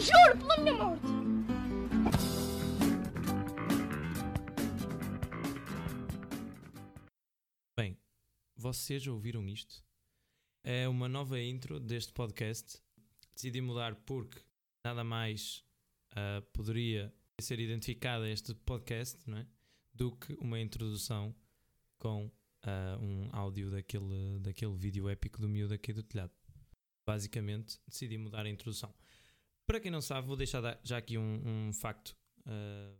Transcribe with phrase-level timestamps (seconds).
[0.00, 1.06] Juro pela minha morte!
[7.76, 7.98] Bem,
[8.56, 9.84] vocês ouviram isto?
[10.64, 12.82] É uma nova intro deste podcast.
[13.34, 14.40] Decidi mudar porque
[14.82, 15.62] nada mais
[16.12, 19.46] ah, poderia ser identificado a este podcast não é?
[19.92, 21.34] do que uma introdução
[21.98, 22.32] com
[22.62, 26.32] ah, um áudio daquele, daquele vídeo épico do miúdo aqui do telhado.
[27.06, 28.94] Basicamente, decidi mudar a introdução.
[29.70, 32.92] Para quem não sabe, vou deixar já aqui um, um facto ah,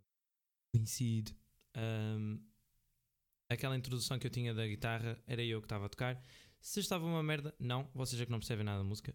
[0.72, 1.32] conhecido.
[1.74, 2.38] Ahm,
[3.48, 6.22] aquela introdução que eu tinha da guitarra era eu que estava a tocar.
[6.60, 9.12] Se estava uma merda, não, vocês é que não percebem nada da música.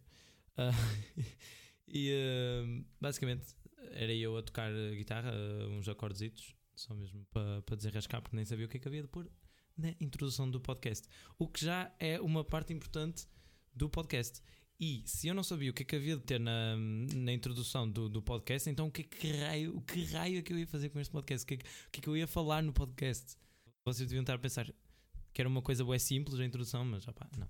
[0.58, 0.70] Ah,
[1.88, 3.56] e ah, basicamente
[3.92, 8.36] era eu a tocar a guitarra, ah, uns acordezitos, só mesmo para pa desenrascar, porque
[8.36, 9.32] nem sabia o que é que havia de pôr
[9.78, 11.08] na introdução do podcast.
[11.40, 13.30] O que já é uma parte importante
[13.74, 14.42] do podcast.
[14.80, 17.90] E se eu não sabia o que é que havia de ter na, na introdução
[17.90, 20.60] do, do podcast, então o que, é que raio, o que raio é que eu
[20.60, 21.46] ia fazer com este podcast?
[21.46, 23.38] O que, é que, que é que eu ia falar no podcast?
[23.86, 24.68] Vocês deviam estar a pensar
[25.32, 27.48] que era uma coisa bué simples a introdução, mas opá, não.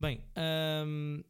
[0.00, 1.22] Bem, ahm,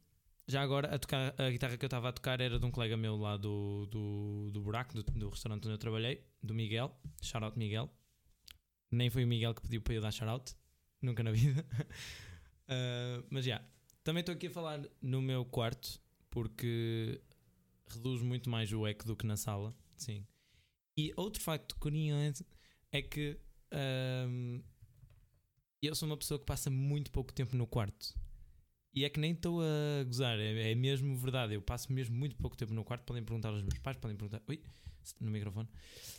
[0.47, 2.95] já agora a, tocar, a guitarra que eu estava a tocar era de um colega
[2.95, 6.95] meu lá do, do, do buraco, do, do restaurante onde eu trabalhei, do Miguel.
[7.21, 7.89] Shout out Miguel.
[8.89, 10.53] Nem foi o Miguel que pediu para eu dar shout out,
[11.01, 11.65] nunca na vida.
[12.73, 13.61] Ah, mas já,
[14.03, 17.21] também estou aqui a falar no meu quarto porque
[17.87, 19.75] reduz muito mais o eco do que na sala.
[19.97, 20.25] Sim.
[20.97, 22.45] E outro facto curioso
[22.91, 23.39] é que
[23.71, 24.61] ahm,
[25.81, 28.13] eu sou uma pessoa que passa muito pouco tempo no quarto.
[28.93, 31.53] E é que nem estou a gozar, é, é mesmo verdade.
[31.53, 33.03] Eu passo mesmo muito pouco tempo no quarto.
[33.05, 34.43] Podem perguntar aos meus pais, podem perguntar.
[34.49, 34.61] Ui,
[35.19, 35.67] no microfone.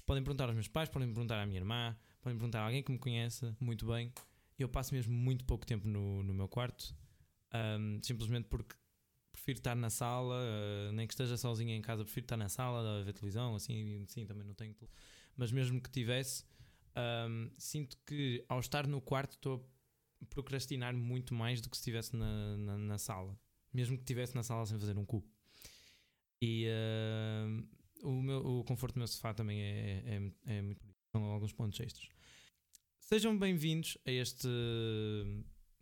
[0.07, 2.91] Podem perguntar aos meus pais, podem perguntar à minha irmã, podem perguntar a alguém que
[2.91, 4.13] me conheça muito bem.
[4.59, 6.95] Eu passo mesmo muito pouco tempo no, no meu quarto,
[7.53, 8.75] ahm, simplesmente porque
[9.33, 13.01] prefiro estar na sala, ah, nem que esteja sozinho em casa, prefiro estar na sala
[13.01, 14.75] a ver televisão, assim, sim, também não tenho.
[15.37, 16.45] Mas mesmo que tivesse,
[16.95, 19.69] ahm, sinto que ao estar no quarto estou
[20.23, 23.39] a procrastinar muito mais do que se estivesse na, na, na sala,
[23.73, 25.25] mesmo que estivesse na sala sem fazer um cu.
[26.41, 27.65] E ahm,
[28.03, 30.03] o, meu, o conforto do meu sofá também é,
[30.47, 30.85] é, é muito.
[31.11, 32.09] São alguns pontos extras.
[33.01, 34.49] Sejam bem-vindos a este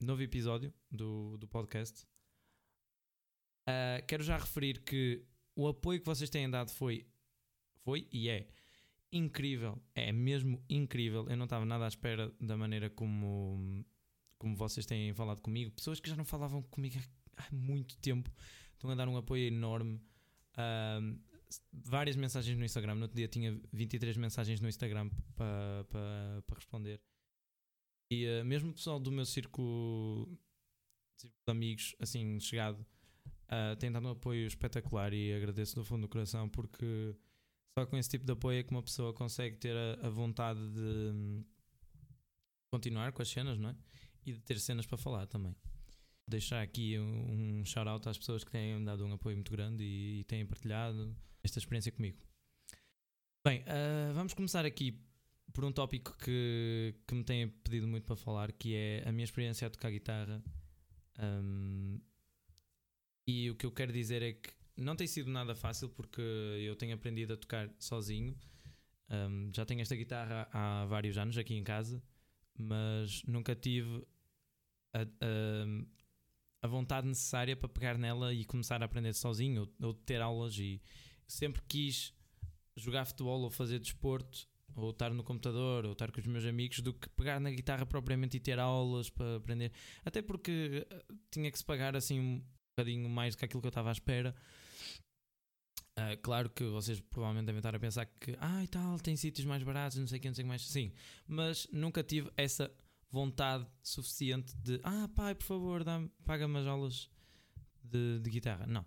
[0.00, 2.06] novo episódio do, do podcast.
[3.66, 5.24] Ah, quero já referir que
[5.54, 7.06] o apoio que vocês têm dado foi,
[7.84, 8.48] foi e é
[9.12, 9.80] incrível.
[9.94, 11.28] É mesmo incrível.
[11.28, 13.84] Eu não estava nada à espera da maneira como,
[14.38, 15.70] como vocês têm falado comigo.
[15.72, 16.96] Pessoas que já não falavam comigo
[17.36, 18.30] há, muito tempo
[18.72, 20.00] estão a dar um apoio enorme.
[20.56, 21.18] Ahm,
[21.72, 22.94] várias mensagens no Instagram.
[22.94, 27.00] No outro dia tinha 23 mensagens no Instagram para pa, pa responder.
[28.10, 30.26] E ah, mesmo o pessoal do meu círculo,
[31.22, 32.84] de amigos, assim, chegado,
[33.48, 37.14] ah, tem dado um apoio espetacular e agradeço do fundo do coração porque
[37.78, 40.60] só com esse tipo de apoio é que uma pessoa consegue ter a, a vontade
[40.70, 41.44] de hum,
[42.72, 43.76] continuar com as cenas, não é?
[44.26, 45.54] E de ter cenas para falar também.
[46.28, 50.20] Deixar aqui um, um shout-out às pessoas que têm dado um apoio muito grande e,
[50.20, 52.18] e têm partilhado esta experiência comigo.
[53.44, 55.00] Bem, ah, vamos começar aqui
[55.52, 59.24] por um tópico que, que me têm pedido muito para falar, que é a minha
[59.24, 60.42] experiência a tocar guitarra.
[61.18, 62.00] Hum,
[63.26, 66.74] e o que eu quero dizer é que não tem sido nada fácil porque eu
[66.76, 68.36] tenho aprendido a tocar sozinho.
[69.10, 72.02] Um, já tenho esta guitarra há vários anos aqui em casa,
[72.56, 74.04] mas nunca tive
[74.94, 75.84] a, a-
[76.62, 80.58] a vontade necessária para pegar nela e começar a aprender sozinho ou, ou ter aulas.
[80.58, 80.80] E
[81.26, 82.12] sempre quis
[82.76, 86.80] jogar futebol ou fazer desporto, ou estar no computador, ou estar com os meus amigos,
[86.80, 89.72] do que pegar na guitarra propriamente e ter aulas para aprender.
[90.04, 92.44] Até porque eh, tinha que se pagar assim um
[92.76, 94.34] bocadinho mais do que aquilo que eu estava à espera.
[95.96, 99.46] Ah, claro que vocês provavelmente devem estar a pensar que, ah, e tal, tem sítios
[99.46, 100.66] mais baratos, não sei o que, não sei o que mais.
[100.66, 100.92] Sim,
[101.26, 102.70] mas nunca tive essa
[103.10, 105.84] vontade suficiente de, ah, pai, por favor,
[106.24, 107.10] paga-me as aulas
[107.84, 108.66] de, de guitarra.
[108.66, 108.86] Não.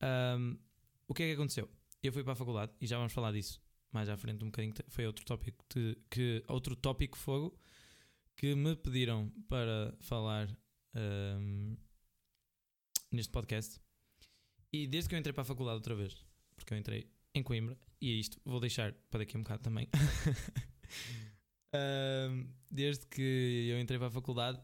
[0.00, 0.56] Ahm,
[1.06, 1.68] o que é que aconteceu?
[2.02, 3.60] Eu fui para a faculdade e já vamos falar disso
[3.92, 4.74] mais à frente um bocadinho.
[4.88, 7.58] Foi outro tópico de- que outro tópico fogo
[8.36, 10.48] que me pediram para falar
[10.94, 11.74] ahm,
[13.12, 13.80] neste podcast.
[14.72, 16.24] E desde que eu entrei para a faculdade outra vez,
[16.54, 19.62] porque eu entrei em Coimbra, e é isto vou deixar para daqui a um bocado
[19.62, 19.88] também.
[21.72, 24.60] Ahm, desde que eu entrei para a faculdade,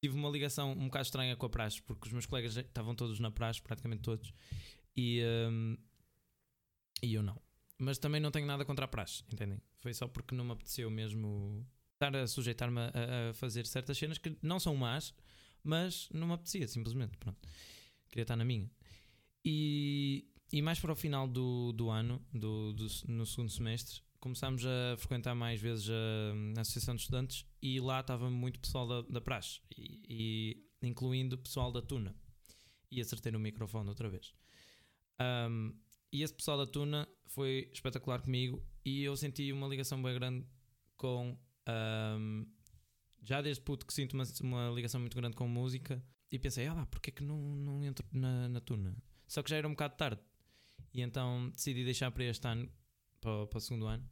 [0.00, 3.20] tive uma ligação um bocado estranha com a praxe, porque os meus colegas estavam todos
[3.20, 4.32] na praxe, praticamente todos,
[4.96, 5.76] e, ahm,
[7.02, 7.40] e eu não.
[7.78, 9.60] Mas também não tenho nada contra a praxe, entendem?
[9.78, 14.18] Foi só porque não me apeteceu mesmo estar a sujeitar-me a, a fazer certas cenas
[14.18, 15.14] que não são más,
[15.62, 17.16] mas não me apetecia, simplesmente.
[17.18, 17.38] Pronto.
[18.08, 18.70] Queria estar na minha.
[19.44, 24.64] E e mais para o final do, do ano, do, do, no segundo semestre, começámos
[24.64, 29.02] a frequentar mais vezes a, a Associação de Estudantes e lá estava muito pessoal da,
[29.02, 32.14] da praxe, e, e incluindo pessoal da Tuna.
[32.90, 34.32] E acertei no microfone outra vez.
[35.20, 35.74] Um,
[36.12, 40.46] e esse pessoal da Tuna foi espetacular comigo e eu senti uma ligação bem grande
[40.96, 41.38] com.
[41.68, 42.46] Um,
[43.22, 46.72] já desde puto que sinto uma, uma, ligação muito grande com música e pensei, ah
[46.72, 48.96] lá, porque que não, não entro na, na Tuna?
[49.26, 50.22] Só que já era um bocado tarde
[50.94, 52.70] e então decidi deixar para este ano,
[53.20, 54.08] para, para o segundo ano.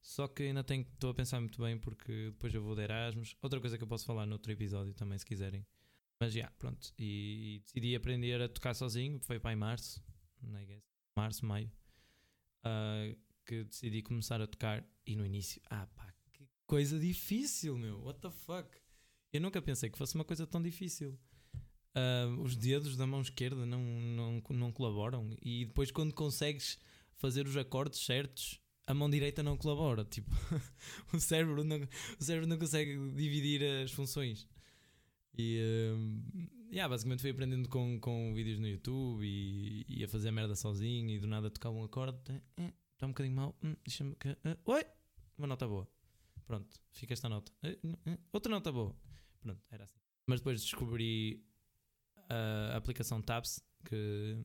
[0.00, 3.36] Só que ainda tenho, estou a pensar muito bem porque depois eu vou de Erasmus.
[3.42, 5.66] Outra coisa que eu posso falar no outro episódio também, se quiserem.
[6.20, 6.92] Mas já, yeah, pronto.
[6.98, 9.20] E, e, decidi aprender a tocar sozinho.
[9.20, 10.02] Foi para em março,
[10.42, 10.97] I guess.
[11.18, 11.70] Março, maio.
[12.64, 14.84] Uh, que decidi começar a tocar.
[15.06, 18.00] E no início, ah pá, que coisa difícil, meu.
[18.04, 18.68] What the fuck?
[19.32, 21.18] Eu nunca pensei que fosse uma coisa tão difícil
[21.98, 25.30] uh, os dedos da mão esquerda não, não, não colaboram.
[25.42, 26.78] E depois, quando consegues
[27.16, 30.04] fazer os acordes certos, a mão direita não colabora.
[30.04, 30.30] Tipo,
[31.12, 31.80] o, cérebro não,
[32.18, 34.46] o cérebro não consegue dividir as funções.
[35.38, 40.32] E uh, yeah, basicamente fui aprendendo com, com vídeos no YouTube e, e a fazer
[40.32, 42.18] merda sozinho e do nada tocar um acorde.
[42.18, 43.56] Está eh, eh, um bocadinho mal.
[43.62, 44.12] Hum, Deixa-me.
[44.12, 44.84] Uh, oi!
[45.38, 45.88] Uma nota boa.
[46.44, 47.52] Pronto, fica esta nota.
[47.64, 48.96] Uh, outra nota boa.
[49.40, 50.00] Pronto, era assim.
[50.26, 51.44] Mas depois descobri
[52.28, 54.44] a aplicação Tabs, que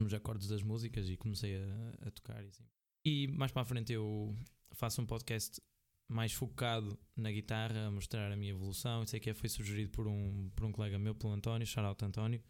[0.00, 2.64] os acordes das músicas e comecei a, a tocar e assim.
[3.04, 4.36] E mais para a frente eu
[4.72, 5.60] faço um podcast
[6.08, 9.02] mais focado na guitarra, a mostrar a minha evolução.
[9.02, 12.42] Isso aqui foi sugerido por um, por um colega meu, pelo António, shoutout António.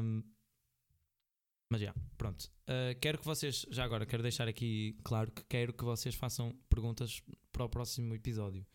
[0.00, 0.22] Um,
[1.70, 2.50] mas já, pronto.
[2.68, 6.56] Uh, quero que vocês, já agora, quero deixar aqui claro que quero que vocês façam
[6.68, 8.66] perguntas para o próximo episódio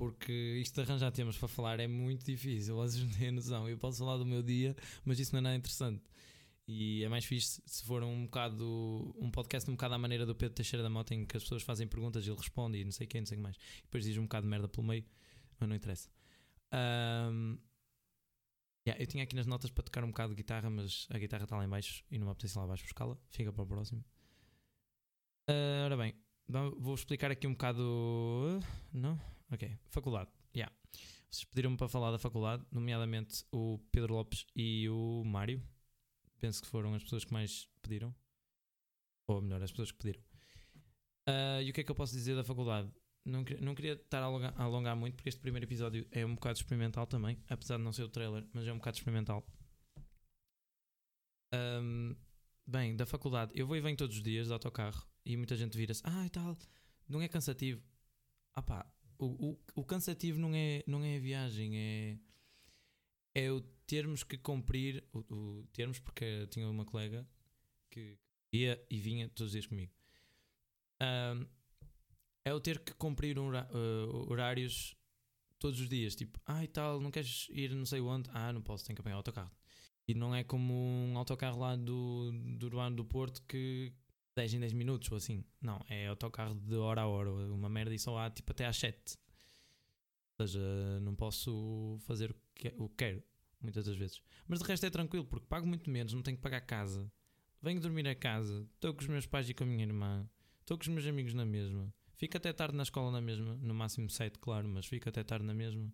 [0.00, 0.32] porque
[0.62, 3.68] isto de arranjar temas para falar é muito difícil, vocês não têm noção.
[3.68, 4.74] Eu posso falar do meu dia,
[5.04, 6.02] mas isso não é nada interessante.
[6.72, 10.36] E é mais fixe se for um bocado um podcast um bocado à maneira do
[10.36, 12.92] Pedro Teixeira da Mota em que as pessoas fazem perguntas e ele responde e não
[12.92, 13.56] sei quem, não sei o que mais.
[13.56, 15.04] E depois diz um bocado de merda pelo meio,
[15.58, 16.08] mas não interessa.
[16.72, 17.58] Um,
[18.86, 21.42] yeah, eu tinha aqui nas notas para tocar um bocado de guitarra, mas a guitarra
[21.42, 23.18] está lá em baixo e não me apetece lá abaixo buscá-la.
[23.30, 24.04] Fica para o próximo.
[25.50, 26.14] Uh, ora bem,
[26.78, 28.60] vou explicar aqui um bocado.
[28.92, 29.20] Não?
[29.50, 30.30] Ok, faculdade.
[30.54, 30.72] Yeah.
[31.28, 35.60] Vocês pediram-me para falar da faculdade, nomeadamente o Pedro Lopes e o Mário.
[36.40, 38.14] Penso que foram as pessoas que mais pediram.
[39.28, 40.20] Ou melhor, as pessoas que pediram.
[41.28, 42.90] Uh, e o que é que eu posso dizer da faculdade?
[43.24, 46.34] Não, não queria estar a alongar, a alongar, muito, porque este primeiro episódio é um
[46.34, 49.46] bocado experimental também, apesar de não ser o trailer, mas é um bocado experimental.
[51.54, 52.16] Um,
[52.66, 55.76] bem, da faculdade, eu vou e venho todos os dias de autocarro e muita gente
[55.76, 56.56] vira-se, ah e tal,
[57.06, 57.82] não é cansativo.
[58.54, 62.18] Ah pá, o, o, o cansativo não é, não é a viagem, é,
[63.34, 67.26] é o termos que cumprir, o, o termos, porque tinha uma colega
[67.90, 68.18] que
[68.52, 69.92] ia e vinha todos os dias comigo.
[71.02, 71.46] Um,
[72.44, 74.96] é o ter que cumprir um, uh, horários
[75.58, 78.30] todos os dias, tipo, ah e tal, não queres ir não sei onde?
[78.32, 79.50] Ah, não posso, tenho que apanhar o autocarro.
[80.08, 83.92] E não é como um autocarro lá do, do Urbano do Porto que
[84.34, 85.44] 10 em 10 minutos ou assim.
[85.60, 88.76] Não, é autocarro de hora a hora, uma merda e só há tipo até às
[88.76, 89.16] 7.
[90.38, 92.34] Ou seja, não posso fazer
[92.68, 93.22] que, o que quero,
[93.60, 94.22] muitas das vezes.
[94.46, 97.10] Mas de resto é tranquilo, porque pago muito menos, não tenho que pagar casa.
[97.62, 100.28] Venho dormir a casa, estou com os meus pais e com a minha irmã,
[100.60, 101.92] estou com os meus amigos na mesma.
[102.16, 105.44] Fico até tarde na escola na mesma, no máximo 7, claro, mas fico até tarde
[105.44, 105.92] na mesma.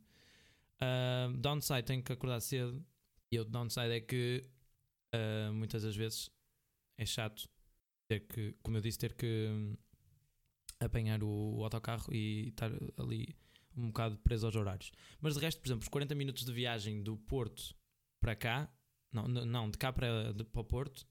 [0.77, 2.85] Uh, downside, tenho que acordar cedo.
[3.31, 4.45] E o downside é que
[5.15, 6.31] uh, muitas das vezes
[6.99, 7.49] é chato
[8.09, 9.77] ter que, como eu disse, ter que hum,
[10.81, 13.37] apanhar o, o autocarro e estar ali
[13.77, 14.91] um bocado preso aos horários.
[15.21, 17.75] Mas de resto, por exemplo, os 40 minutos de viagem do Porto
[18.21, 18.73] para cá,
[19.13, 21.07] não, não de cá para, de, para o Porto,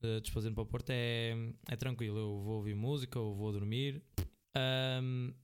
[0.00, 1.34] de desfazendo para o Porto, é,
[1.68, 2.18] é tranquilo.
[2.18, 4.02] Eu vou ouvir música, ou vou dormir.
[4.56, 5.34] Um,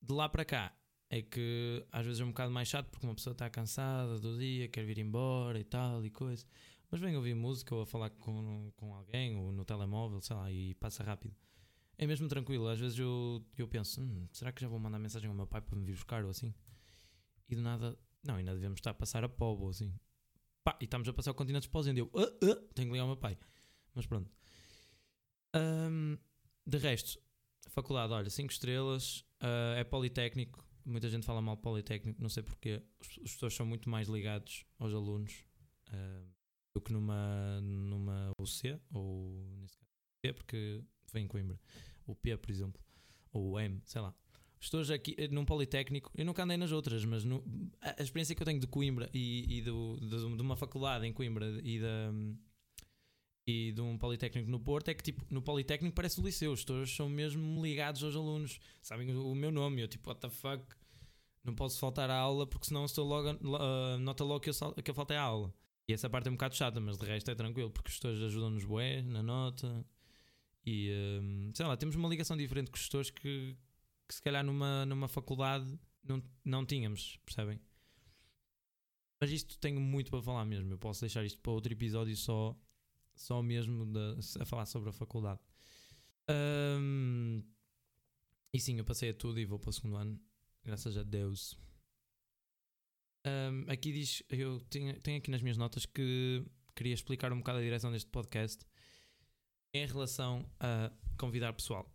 [0.00, 0.76] de lá para cá
[1.08, 4.38] é que às vezes é um bocado mais chato porque uma pessoa está cansada do
[4.38, 6.46] dia, quer vir embora e tal e coisa.
[6.90, 10.50] Mas venho ouvir música ou a falar com, com alguém ou no telemóvel, sei lá,
[10.50, 11.34] e passa rápido.
[11.98, 12.68] É mesmo tranquilo.
[12.68, 15.60] Às vezes eu, eu penso, hum, será que já vou mandar mensagem ao meu pai
[15.60, 16.54] para me vir buscar ou assim?
[17.48, 19.94] E do nada, não, ainda devemos estar a passar a Pobo ou assim.
[20.64, 22.00] Pá, e estamos a passar o continente esposendo.
[22.00, 23.36] Eu, uh, uh, tenho que ligar ao meu pai.
[23.94, 24.30] Mas pronto.
[25.54, 26.16] Um,
[26.66, 27.20] de resto,
[27.68, 30.64] faculdade, olha, 5 estrelas, uh, é Politécnico.
[30.84, 32.82] Muita gente fala mal de Politécnico, não sei porquê.
[33.00, 35.44] Os, os professores são muito mais ligados aos alunos.
[35.88, 36.32] Uh,
[36.74, 41.58] do que numa, numa UC, ou nesse caso, porque vem em Coimbra.
[42.06, 42.80] O P, por exemplo,
[43.32, 44.14] ou o M, sei lá.
[44.60, 47.44] Estou aqui eh, num Politécnico, eu nunca andei nas outras, mas no,
[47.80, 51.12] a, experiência que eu tenho de Coimbra e, e do, de, de, uma faculdade em
[51.12, 52.12] Coimbra e da,
[53.46, 56.64] e de um Politécnico no Porto é que, tipo, no Politécnico parece o liceu, os
[56.64, 59.82] todos são mesmo ligados aos alunos, sabem o, meu nome.
[59.82, 60.64] Eu, tipo, what the fuck,
[61.42, 64.72] não posso faltar à aula porque senão estou logo, uh, nota logo que eu, sal,
[64.74, 65.52] que eu faltei à aula.
[65.88, 68.22] E essa parte é um bocado chata, mas de resto é tranquilo, porque os gestores
[68.22, 69.84] ajudam-nos bué na nota.
[70.64, 70.90] E
[71.20, 73.56] um, sei lá, temos uma ligação diferente com os gestores que,
[74.08, 77.60] que se calhar numa, numa faculdade não, não tínhamos, percebem?
[79.20, 80.72] Mas isto tenho muito para falar mesmo.
[80.72, 82.56] Eu posso deixar isto para outro episódio só,
[83.14, 85.40] só mesmo de, a falar sobre a faculdade.
[86.28, 87.42] Um,
[88.52, 90.20] e sim, eu passei a tudo e vou para o segundo ano,
[90.64, 91.56] graças a Deus.
[93.24, 97.58] Um, aqui diz, eu tenho, tenho aqui nas minhas notas que queria explicar um bocado
[97.58, 98.64] a direção deste podcast
[99.72, 101.90] em relação a convidar pessoal.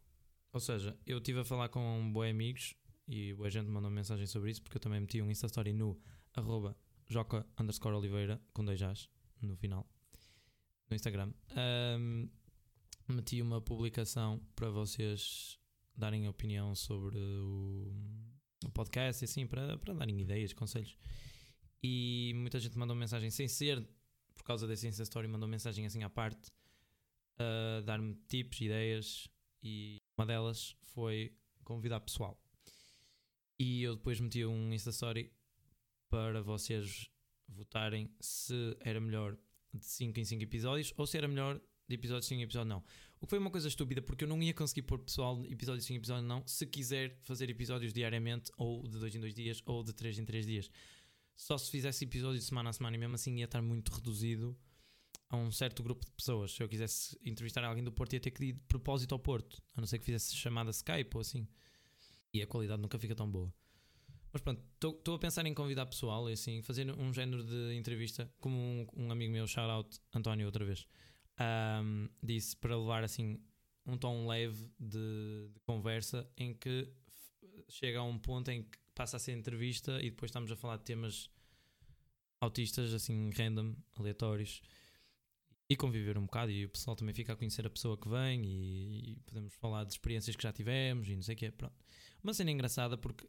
[0.51, 2.75] Ou seja, eu estive a falar com boi amigos
[3.07, 5.74] e o gente mandou uma mensagem sobre isso porque eu também meti um Insta Story
[5.74, 6.00] no
[6.34, 6.75] arroba
[7.07, 9.10] joca underscore oliveira com dois as
[9.41, 9.88] no final
[10.89, 11.31] no Instagram.
[12.00, 12.29] Um,
[13.07, 15.60] meti uma publicação para vocês
[15.96, 17.91] darem opinião sobre o
[18.65, 20.98] o podcast, assim, para, para darem ideias, conselhos.
[21.84, 23.88] E muita gente mandou mensagem sem ser
[24.34, 26.51] por causa dessa Insta Story, mandou mensagem assim à parte,
[27.39, 29.29] a dar-me tips, ideias.
[29.63, 32.39] E uma delas foi convidar pessoal.
[33.60, 35.32] E eu depois meti um Insta Story
[36.10, 37.10] para vocês
[37.48, 39.38] votarem se era melhor
[39.74, 42.84] de 5 em 5 episódios ou se era melhor de episódio sim, episódio não.
[43.20, 45.96] O que foi uma coisa estúpida porque eu não ia conseguir pôr pessoal episódio sim,
[45.96, 49.94] episódio não se quiser fazer episódios diariamente ou de dois em dois dias ou de
[49.94, 50.70] três em três dias.
[51.36, 54.58] Só se fizesse episódio de semana a semana e mesmo assim ia estar muito reduzido
[55.29, 56.51] a um certo grupo de pessoas.
[56.51, 59.62] Se eu quisesse entrevistar alguém do Porto ia ter que ir de propósito ao Porto,
[59.75, 61.48] a não ser que fizesse chamada Skype ou assim.
[62.34, 63.53] E a qualidade nunca fica tão boa.
[64.31, 68.31] Mas pronto, estou a pensar em convidar pessoal e assim, fazer um género de entrevista,
[68.39, 70.88] como um, um amigo meu, shout out António, outra vez
[71.39, 73.39] um, disse para levar assim
[73.86, 76.91] um tom leve de, de, conversa em que
[77.69, 80.77] chega a um ponto em que passa a ser entrevista e depois estamos a falar
[80.77, 81.29] de temas
[82.41, 84.62] autistas assim random, aleatórios
[85.69, 88.45] e conviver um bocado e o pessoal também fica a conhecer a pessoa que vem
[88.45, 91.51] e, e podemos falar de experiências que já tivemos e não sei o que é,
[91.51, 91.75] pronto.
[92.24, 93.27] Uma cena engraçada porque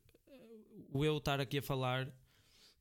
[0.90, 2.12] o eu estar aqui a falar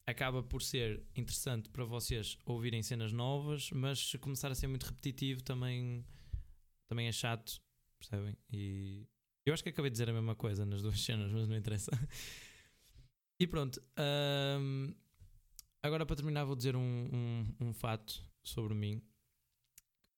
[0.05, 4.85] acaba por ser interessante para vocês ouvirem cenas novas, mas se começar a ser muito
[4.85, 6.05] repetitivo também,
[6.87, 7.59] também é chato,
[7.99, 8.37] percebem?
[8.49, 9.05] E
[9.45, 11.91] eu acho que acabei de dizer a mesma coisa nas duas cenas, mas não interessa.
[13.39, 13.81] e pronto.
[15.83, 19.01] Agora para terminar vou dizer um, um, um fato sobre mim.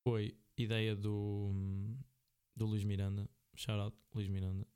[0.03, 1.51] Foi ideia do,
[2.56, 3.29] do Luís Miranda.
[3.56, 4.68] Shout out, Luís Miranda.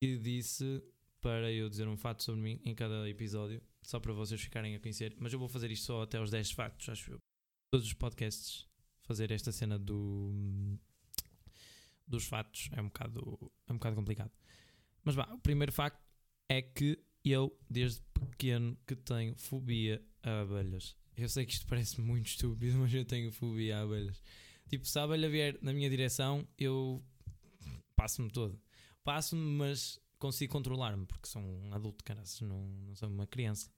[0.00, 0.82] E disse
[1.20, 4.80] para eu dizer um fato sobre mim em cada episódio, só para vocês ficarem a
[4.80, 5.16] conhecer.
[5.18, 7.18] Mas eu vou fazer isto só até aos 10 factos, acho eu.
[7.70, 8.68] Todos os podcasts
[9.02, 10.78] fazer esta cena do
[12.06, 14.30] dos fatos é um bocado, é um bocado complicado.
[15.02, 16.00] Mas vá, o primeiro facto
[16.48, 20.96] é que eu, desde pequeno, que tenho fobia a abelhas.
[21.16, 24.22] Eu sei que isto parece muito estúpido, mas eu tenho fobia a abelhas.
[24.68, 27.02] Tipo, se a abelha vier na minha direção, eu
[27.94, 28.60] passo-me todo.
[29.02, 33.70] Passo-me, mas consigo controlar-me, porque sou um adulto, caras, não, não sou uma criança.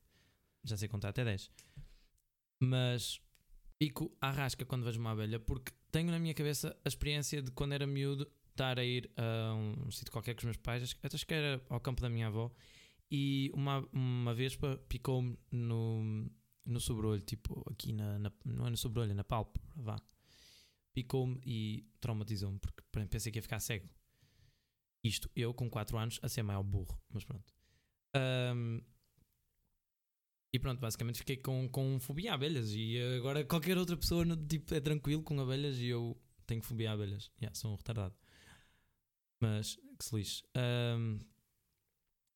[0.65, 1.51] Já sei contar até 10.
[2.61, 3.21] Mas
[3.81, 7.51] fico à rasca quando vejo uma abelha, porque tenho na minha cabeça a experiência de
[7.53, 11.15] quando era miúdo estar a ir a um sítio qualquer com os meus pais, até
[11.15, 12.51] acho que era ao campo da minha avó,
[13.11, 16.29] e uma, uma vespa picou-me no,
[16.69, 20.01] no sobrolho, tipo aqui na, na, não é no sobrolho, é na pálpebra, vá.
[20.93, 23.89] Picou-me e traumatizou-me, porque pensei que ia ficar cego.
[25.03, 27.55] Isto, eu com 4 anos, a ser maior burro, mas pronto.
[28.17, 28.81] Um,
[30.53, 32.71] e pronto, basicamente fiquei com, com fobia a abelhas.
[32.73, 36.95] E agora qualquer outra pessoa tipo, é tranquilo com abelhas e eu tenho fobia a
[36.95, 37.31] abelhas.
[37.41, 38.15] Yeah, sou um retardado.
[39.41, 40.43] Mas que se lixe.
[40.57, 41.19] Um,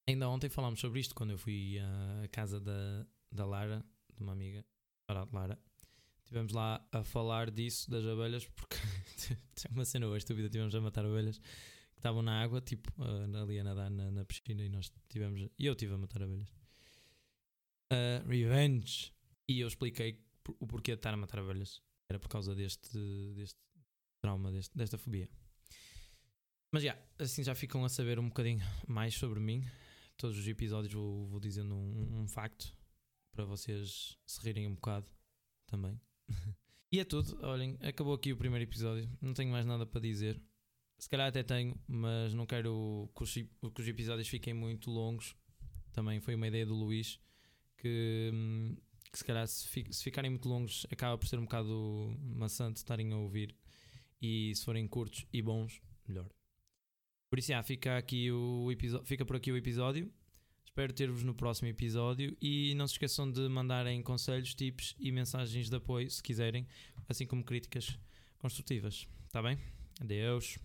[0.06, 3.84] ainda ontem falámos sobre isto quando eu fui à casa da, da Lara,
[4.22, 4.64] de uma amiga.
[5.32, 5.58] Lara.
[6.20, 8.76] Estivemos lá a falar disso, das abelhas, porque
[9.68, 11.40] é uma cena hoje estúpida, estivemos a matar abelhas
[12.02, 15.48] estavam na água, tipo, uh, ali a nadar na, na, piscina e nós tivemos.
[15.56, 16.50] E eu estive a matar abelhas.
[17.92, 19.12] Uh, revenge!
[19.48, 20.20] E eu expliquei
[20.58, 21.80] o porquê de estar a matar abelhas.
[22.10, 22.98] Era por causa deste,
[23.36, 23.58] deste
[24.20, 25.30] trauma, deste, desta fobia.
[26.72, 29.64] Mas já, assim já ficam a saber um bocadinho mais sobre mim.
[30.16, 32.74] Todos os episódios vou, vou dizendo um, um facto
[33.32, 35.06] para vocês se rirem um bocado
[35.66, 36.00] também.
[36.92, 37.38] e é tudo.
[37.44, 39.10] Olhem, acabou aqui o primeiro episódio.
[39.20, 40.40] Não tenho mais nada para dizer.
[40.98, 45.34] Se calhar até tenho, mas não quero que os, que os episódios fiquem muito longos.
[45.92, 47.18] Também foi uma ideia do Luís
[47.76, 48.30] que
[49.10, 52.78] que se calhar se, fi- se ficarem muito longos acaba por ser um bocado maçante
[52.78, 53.54] estarem a ouvir.
[54.20, 56.30] E se forem curtos e bons, melhor.
[57.28, 58.68] Por isso, já, fica, aqui o
[59.04, 60.12] fica por aqui o episódio.
[60.72, 65.68] Espero ter-vos no próximo episódio e não se esqueçam de mandarem conselhos, tips e mensagens
[65.68, 66.66] de apoio se quiserem,
[67.06, 67.98] assim como críticas
[68.38, 69.06] construtivas.
[69.30, 69.58] Tá bem?
[70.00, 70.58] Adeus.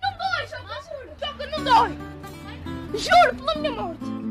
[0.00, 0.78] Não dói, Joca!
[0.78, 1.18] Não!
[1.18, 2.98] Joca, não dói!
[3.00, 4.25] Juro pela minha morte!